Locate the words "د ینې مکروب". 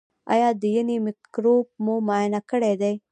0.61-1.65